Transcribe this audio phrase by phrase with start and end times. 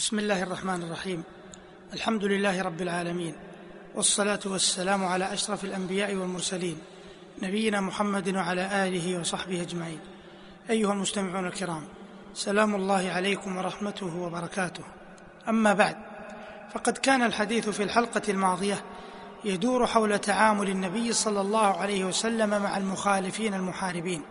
[0.00, 1.22] بسم الله الرحمن الرحيم.
[1.92, 3.34] الحمد لله رب العالمين.
[3.94, 6.78] والصلاة والسلام على أشرف الأنبياء والمرسلين
[7.42, 9.98] نبينا محمد وعلى آله وصحبه أجمعين.
[10.70, 11.84] أيها المستمعون الكرام
[12.34, 14.84] سلام الله عليكم ورحمته وبركاته.
[15.48, 15.96] أما بعد
[16.74, 18.84] فقد كان الحديث في الحلقة الماضية
[19.44, 24.22] يدور حول تعامل النبي صلى الله عليه وسلم مع المخالفين المحاربين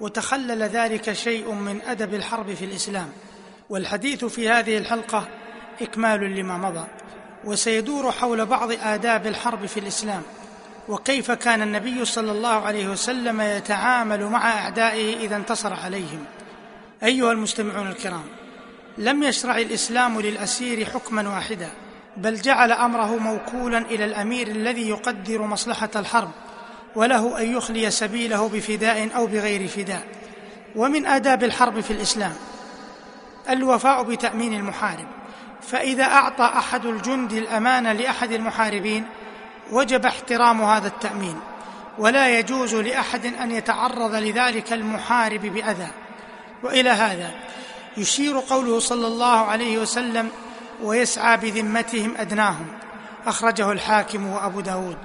[0.00, 3.12] وتخلل ذلك شيء من أدب الحرب في الإسلام.
[3.70, 5.28] والحديث في هذه الحلقة
[5.82, 6.84] إكمال لما مضى
[7.44, 10.22] وسيدور حول بعض آداب الحرب في الإسلام
[10.88, 16.24] وكيف كان النبي صلى الله عليه وسلم يتعامل مع أعدائه إذا انتصر عليهم.
[17.02, 18.24] أيها المستمعون الكرام
[18.98, 21.68] لم يشرع الإسلام للأسير حكما واحدا
[22.16, 26.30] بل جعل أمره موكولا إلى الأمير الذي يقدر مصلحة الحرب
[26.94, 30.02] وله أن يخلي سبيله بفداء أو بغير فداء.
[30.76, 32.32] ومن آداب الحرب في الإسلام
[33.50, 35.06] الوفاء بتأمين المحارب.
[35.62, 39.04] فإذا أعطى أحد الجند الأمانة لأحد المحاربين
[39.72, 41.40] وجب احترام هذا التأمين.
[41.98, 45.88] ولا يجوز لأحد أن يتعرض لذلك المحارب بأذى.
[46.62, 47.30] وإلى هذا
[47.96, 50.30] يشير قوله صلى الله عليه وسلم
[50.82, 52.66] ويسعى بذمتهم أدناهم
[53.26, 54.96] أخرجه الحاكم وأبو داود.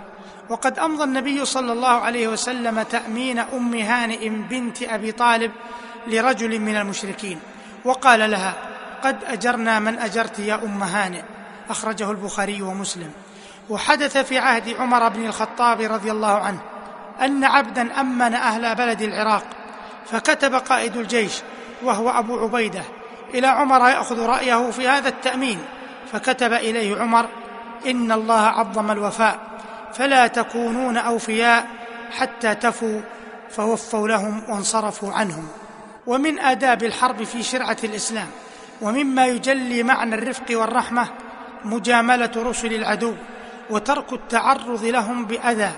[0.50, 5.52] وقد أمضى النبي صلى الله عليه وسلم تأمين أم هانئ بنت أبي طالب
[6.08, 7.40] لرجل من المشركين.
[7.86, 8.54] وقال لها
[9.04, 11.22] قد أجرنا من أجرت يا أم هانئ.
[11.70, 13.12] أخرجه البخاري ومسلم.
[13.70, 16.60] وحدث في عهد عمر بن الخطاب رضي الله عنه
[17.22, 19.44] أن عبدا أمن أهل بلد العراق
[20.06, 21.42] فكتب قائد الجيش
[21.84, 22.84] وهو أبو عبيدة
[23.34, 25.60] إلى عمر يأخذ رأيه في هذا التأمين
[26.12, 27.26] فكتب إليه عمر
[27.86, 29.40] إن الله عظم الوفاء
[29.94, 31.68] فلا تكونون أوفياء
[32.12, 33.02] حتى تفوا.
[33.50, 35.48] فوفوا لهم وانصرفوا عنهم.
[36.12, 38.28] ومن آداب الحرب في شرعة الإسلام
[38.82, 41.08] ومما يجلي معنى الرفق والرحمة
[41.66, 43.14] مجاملة رسل العدو
[43.70, 45.72] وترك التعرض لهم بأذى.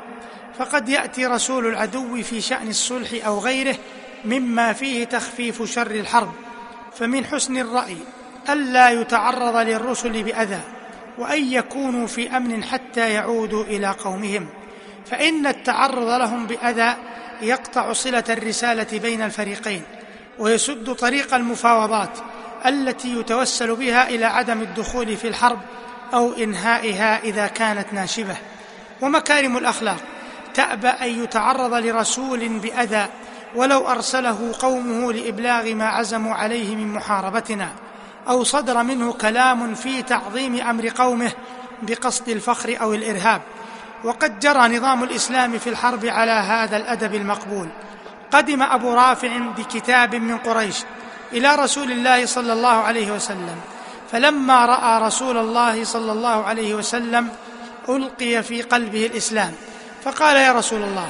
[0.60, 3.76] فقد يأتي رسول العدو في شأن الصلح أو غيره
[4.26, 6.32] مما فيه تخفيف شر الحرب.
[6.96, 7.98] فمن حسن الرأي
[8.50, 10.60] ألا يتعرض للرسل بأذى
[11.18, 14.50] وأن يكونوا في أمن حتى يعودوا إلى قومهم.
[15.06, 16.96] فإن التعرض لهم بأذى
[17.42, 19.82] يقطع صلة الرسالة بين الفريقين.
[20.40, 22.18] ويسد طريق المفاوضات
[22.66, 25.60] التي يتوسل بها إلى عدم الدخول في الحرب
[26.14, 28.36] أو إنهائها إذا كانت ناشبة.
[29.02, 29.98] ومكارم الأخلاق
[30.54, 33.08] تأبى أن يتعرض لرسول بأذى
[33.56, 37.70] ولو أرسله قومه لإبلاغ ما عزموا عليه من محاربتنا
[38.28, 41.32] أو صدر منه كلام في تعظيم أمر قومه
[41.82, 43.42] بقصد الفخر أو الإرهاب.
[44.04, 47.68] وقد جرى نظام الإسلام في الحرب على هذا الأدب المقبول.
[48.34, 50.78] قدم أبو رافع بكتاب من قريش
[51.34, 53.56] إلى رسول الله صلى الله عليه وسلم
[54.12, 57.30] فلما رأى رسول الله صلى الله عليه وسلم
[57.90, 59.52] ألقي في قلبه الإسلام
[60.04, 61.08] فقال يا رسول الله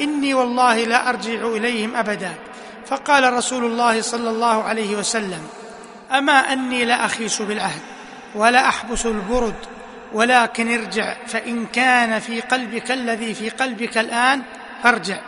[0.00, 2.34] إني والله لا أرجع إليهم أبدا.
[2.86, 5.42] فقال رسول الله صلى الله عليه وسلم
[6.12, 7.80] أما أني لا أخيس بالعهد
[8.34, 9.54] ولا أحبس البرد
[10.12, 14.42] ولكن ارجع فإن كان في قلبك الذي في قلبك الآن
[14.82, 15.18] فارجع.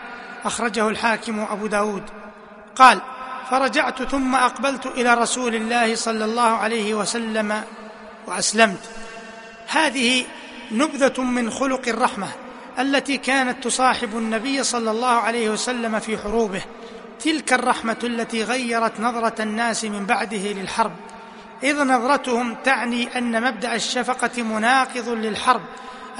[0.46, 2.02] أخرجه الحاكم أبو داود.
[2.76, 3.00] قال
[3.50, 7.62] فرجعت ثم أقبلت إلى رسول الله صلى الله عليه وسلم
[8.26, 8.80] وأسلمت.
[9.68, 10.24] هذه
[10.72, 12.28] نبذة من خلق الرحمة
[12.78, 16.62] التي كانت تصاحب النبي صلى الله عليه وسلم في حروبه.
[17.20, 20.92] تلك الرحمة التي غيرت نظرة الناس من بعده للحرب.
[21.62, 25.62] إذ نظرتهم تعني أن مبدأ الشفقة مناقض للحرب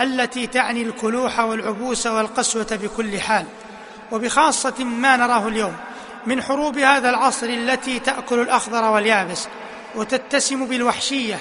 [0.00, 3.46] التي تعني الكلوح والعبوس والقسوة بكل حال.
[4.12, 5.76] وبخاصة ما نراه اليوم
[6.26, 9.48] من حروب هذا العصر التي تأكل الأخضر واليابس
[9.94, 11.38] وتتسم بالوحشية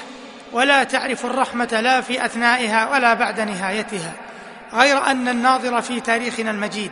[0.54, 4.12] ولا تعرف الرحمة لا في أثنائها ولا بعد نهايتها
[4.74, 6.92] غير أن الناظر في تاريخنا المجيد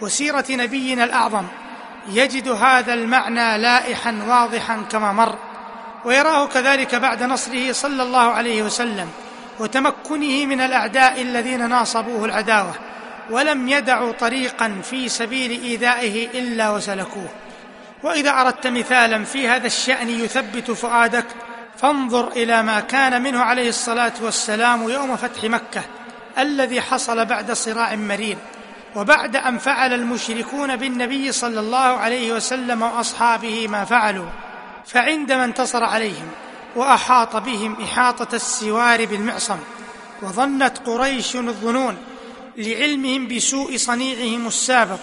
[0.00, 1.44] وسيرة نبينا الأعظم
[2.08, 5.38] يجد هذا المعنى لائحا واضحا كما مر
[6.04, 9.08] ويراه كذلك بعد نصره صلى الله عليه وسلم
[9.60, 12.74] وتمكنه من الأعداء الذين ناصبوه العداوة
[13.30, 17.28] ولم يدعوا طريقا في سبيل إيذائه إلا وسلكوه.
[18.02, 21.26] وإذا أردت مثالا في هذا الشأن يثبت فؤادك
[21.76, 25.82] فانظر إلى ما كان منه عليه الصلاة والسلام يوم فتح مكة
[26.38, 28.36] الذي حصل بعد صراع مرير
[28.96, 34.26] وبعد أن فعل المشركون بالنبي صلى الله عليه وسلم وأصحابه ما فعلوا
[34.86, 36.28] فعندما انتصر عليهم
[36.76, 39.58] وأحاط بهم إحاطة السوار بالمعصم
[40.22, 41.96] وظنت قريش الظنون
[42.56, 44.98] لعلمهم بسوء صنيعهم السابق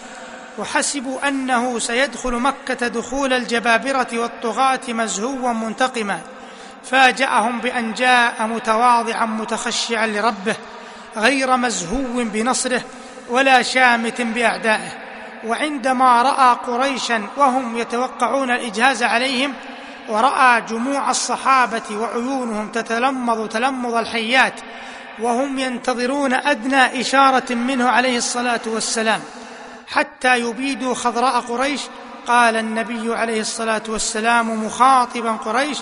[0.58, 6.22] وحسبوا أنه سيدخل مكة دخول الجبابرة والطغاة مزهوا منتقما.
[6.84, 10.56] فاجأهم بأن جاء متواضعا متخشعا لربه
[11.18, 12.82] غير مزهو بنصره
[13.30, 15.10] ولا شامت بأعدائه.
[15.46, 19.54] وعندما رأى قريشا وهم يتوقعون الإجهاز عليهم
[20.10, 24.54] ورأى جموع الصحابة وعيونهم تتلمض تلمض الحيات
[25.22, 29.22] وهم ينتظرون أدنى إشارة منه عليه الصلاة والسلام
[29.88, 31.82] حتى يبيدوا خضراء قريش.
[32.28, 35.78] قال النبي عليه الصلاة والسلام مخاطبا قريش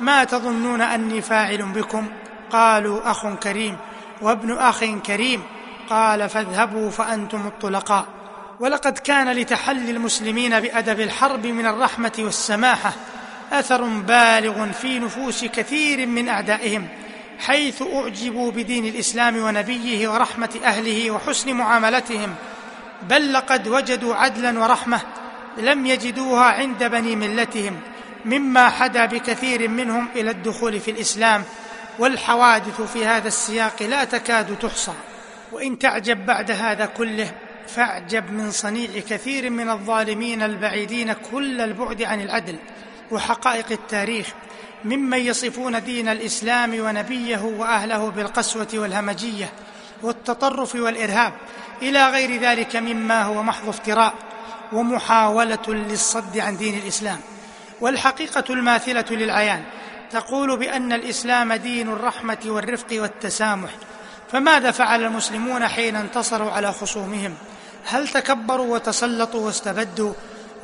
[0.00, 2.06] ما تظنون أني فاعل بكم؟
[2.50, 3.76] قالوا أخ كريم
[4.22, 5.42] وابن أخ كريم.
[5.90, 8.04] قال فاذهبوا فأنتم الطلقاء.
[8.60, 12.92] ولقد كان لتحلي المسلمين بأدب الحرب من الرحمة والسماحة
[13.52, 16.88] أثر بالغ في نفوس كثير من أعدائهم.
[17.46, 22.34] حيث أعجبوا بدين الإسلام ونبيه ورحمة أهله وحسن معاملتهم
[23.02, 25.00] بل لقد وجدوا عدلا ورحمة
[25.58, 27.80] لم يجدوها عند بني ملتهم
[28.24, 31.44] مما حدا بكثير منهم إلى الدخول في الإسلام
[31.98, 34.92] والحوادث في هذا السياق لا تكاد تحصى.
[35.52, 37.32] وإن تعجب بعد هذا كله
[37.68, 42.56] فاعجب من صنيع كثير من الظالمين البعيدين كل البعد عن العدل
[43.10, 44.26] وحقائق التاريخ
[44.84, 49.52] ممن يصفون دين الإسلام ونبيه وأهله بالقسوة والهمجية
[50.02, 51.32] والتطرف والإرهاب
[51.82, 54.14] إلى غير ذلك مما هو محض افتراء
[54.72, 57.20] ومحاولة للصد عن دين الإسلام.
[57.80, 59.62] والحقيقة الماثلة للعيان
[60.10, 63.70] تقول بأن الإسلام دين الرحمة والرفق والتسامح.
[64.32, 67.34] فماذا فعل المسلمون حين انتصروا على خصومهم؟
[67.86, 70.12] هل تكبروا وتسلطوا واستبدوا؟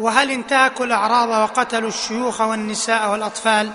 [0.00, 3.70] وهل انتهكوا الأعراض وقتلوا الشيوخ والنساء والأطفال؟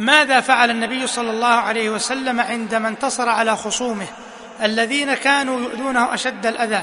[0.00, 4.06] ماذا فعل النبي صلى الله عليه وسلم عندما انتصر على خصومه
[4.62, 6.82] الذين كانوا يؤذونه أشد الأذى؟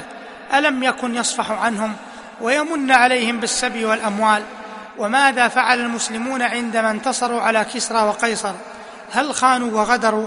[0.54, 1.96] ألم يكن يصفح عنهم
[2.40, 4.42] ويمن عليهم بالسبي والأموال؟
[4.98, 8.52] وماذا فعل المسلمون عندما انتصروا على كسرى وقيصر؟
[9.12, 10.26] هل خانوا وغدروا؟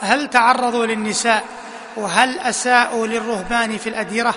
[0.00, 1.44] هل تعرضوا للنساء؟
[1.96, 4.34] وهل أساءوا للرهبان في الأديرة؟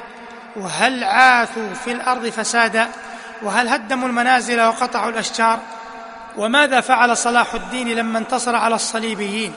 [0.55, 2.88] وهل عاثوا في الأرض فسادا؟
[3.41, 5.59] وهل هدموا المنازل وقطعوا الأشجار؟
[6.38, 9.53] وماذا فعل صلاح الدين لما انتصر على الصليبيين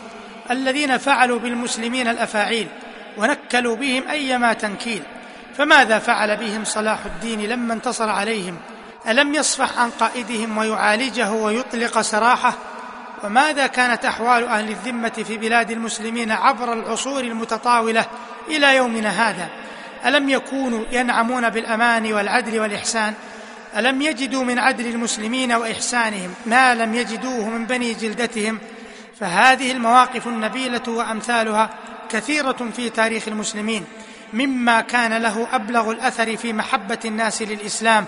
[0.50, 2.68] الذين فعلوا بالمسلمين الأفاعيل
[3.16, 5.02] ونكلوا بهم أيما تنكيل؟
[5.56, 8.56] فماذا فعل بهم صلاح الدين لما انتصر عليهم؟
[9.08, 12.54] ألم يصفح عن قائدهم ويعالجه ويطلق سراحه؟
[13.24, 18.04] وماذا كانت أحوال أهل الذمة في بلاد المسلمين عبر العصور المتطاولة
[18.48, 19.48] إلى يومنا هذا؟
[20.06, 23.14] ألم يكونوا ينعمون بالأمان والعدل والإحسان؟
[23.76, 28.58] ألم يجدوا من عدل المسلمين وإحسانهم ما لم يجدوه من بني جلدتهم؟
[29.20, 31.70] فهذه المواقف النبيلة وأمثالها
[32.08, 33.84] كثيرة في تاريخ المسلمين
[34.32, 38.04] مما كان له أبلغ الأثر في محبة الناس للإسلام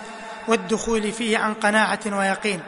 [0.48, 2.60] والدخول فيه عن قناعة ويقين.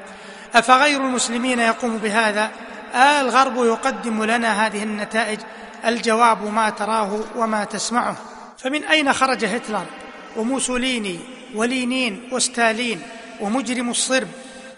[0.54, 2.50] أفغير المسلمين يقوم بهذا؟
[2.94, 5.38] آه الغرب يقدم لنا هذه النتائج.
[5.84, 8.16] الجواب ما تراه وما تسمعه.
[8.58, 9.86] فمن أين خرج هتلر
[10.36, 11.20] وموسوليني
[11.54, 13.02] ولينين وستالين
[13.40, 14.28] ومجرم الصرب.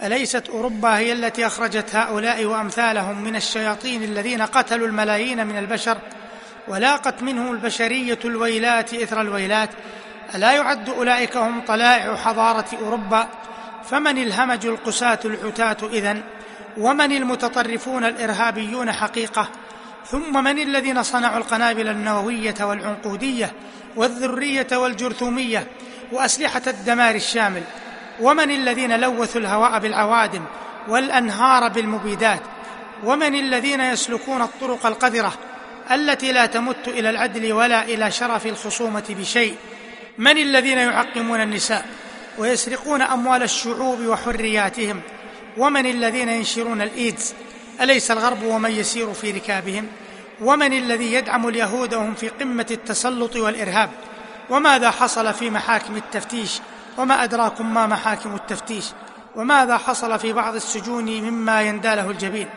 [0.02, 5.98] أليست أوروبا هي التي أخرجت هؤلاء وأمثالهم من الشياطين الذين قتلوا الملايين من البشر
[6.68, 9.70] ولاقت منهم البشرية الويلات إثر الويلات؟
[10.34, 13.28] ألا يعد أولئك هم طلائع حضارة أوروبا؟
[13.84, 16.22] فمن الهمج القساة العتاه إذن؟
[16.76, 19.48] ومن المتطرفون الإرهابيون حقيقة؟
[20.06, 23.52] ثم من الذين صنعوا القنابل النووية والعنقودية
[23.96, 25.66] والذرية والجرثومية؟
[26.12, 27.62] وأسلحة الدمار الشامل.
[28.20, 30.44] ومن الذين لوثوا الهواء بالعوادم
[30.88, 32.40] والأنهار بالمبيدات؟
[33.04, 35.32] ومن الذين يسلكون الطرق القذرة
[35.90, 39.56] التي لا تمت إلى العدل ولا إلى شرف الخصومة بشيء؟
[40.18, 41.86] من الذين يعقمون النساء
[42.38, 45.00] ويسرقون أموال الشعوب وحرياتهم؟
[45.58, 47.34] ومن الذين ينشرون الإيدز؟
[47.80, 49.86] أليس الغرب ومن يسير في ركابهم؟
[50.40, 53.90] ومن الذي يدعم اليهود وهم في قمة التسلط والإرهاب؟
[54.52, 56.60] وماذا حصل في محاكم التفتيش؟
[56.98, 58.84] وما أدراكم ما محاكم التفتيش؟
[59.36, 62.48] وماذا حصل في بعض السجون مما ينداله الجبين؟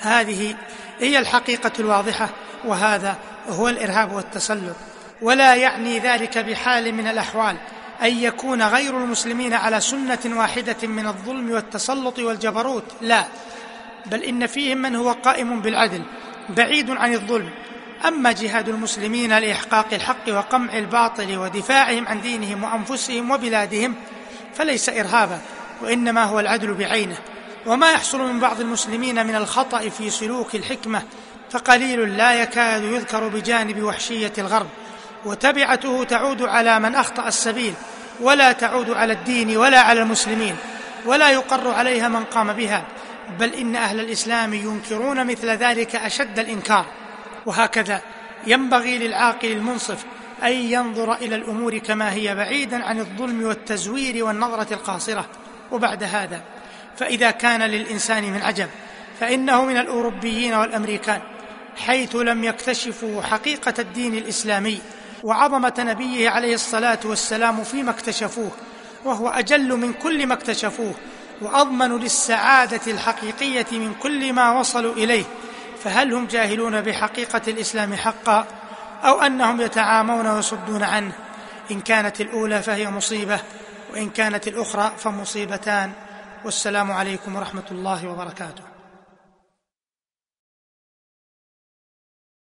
[0.00, 0.54] هذه
[1.00, 2.28] هي الحقيقة الواضحة
[2.64, 3.16] وهذا
[3.48, 4.76] هو الإرهاب والتسلط.
[5.22, 7.56] ولا يعني ذلك بحال من الأحوال
[8.02, 12.84] أن يكون غير المسلمين على سنة واحدة من الظلم والتسلط والجبروت.
[13.00, 13.24] لا
[14.06, 16.02] بل إن فيهم من هو قائم بالعدل
[16.48, 17.50] بعيد عن الظلم.
[18.04, 23.94] أما جهاد المسلمين لإحقاق الحق وقمع الباطل ودفاعهم عن دينهم وأنفسهم وبلادهم
[24.54, 25.40] فليس إرهابا
[25.82, 27.16] وإنما هو العدل بعينه.
[27.66, 31.02] وما يحصل من بعض المسلمين من الخطأ في سلوك الحكمة
[31.50, 34.66] فقليل لا يكاد يذكر بجانب وحشية الغرب.
[35.24, 37.74] وتبعته تعود على من أخطأ السبيل
[38.20, 40.56] ولا تعود على الدين ولا على المسلمين
[41.06, 42.84] ولا يقر عليها من قام بها
[43.38, 46.86] بل إن أهل الإسلام ينكرون مثل ذلك أشد الإنكار.
[47.46, 48.00] وهكذا.
[48.46, 50.04] ينبغي للعاقل المنصف
[50.42, 55.26] أن ينظر إلى الأمور كما هي بعيدا عن الظلم والتزوير والنظرة القاصرة.
[55.72, 56.42] وبعد هذا
[56.96, 58.68] فإذا كان للإنسان من عجب
[59.20, 61.20] فإنه من الأوروبيين والأمريكان
[61.76, 64.80] حيث لم يكتشفوا حقيقة الدين الإسلامي
[65.22, 68.50] وعظمة نبيه عليه الصلاة والسلام فيما اكتشفوه
[69.04, 70.94] وهو أجل من كل ما اكتشفوه
[71.40, 75.24] وأضمن للسعادة الحقيقية من كل ما وصلوا إليه.
[75.84, 78.46] فهل هم جاهلون بحقيقة الإسلام حقا
[79.04, 81.12] أو أنهم يتعامون ويصدون عنه؟
[81.70, 83.40] إن كانت الأولى فهي مصيبة
[83.92, 85.92] وإن كانت الأخرى فمصيبتان.
[86.44, 88.71] والسلام عليكم ورحمة الله وبركاته.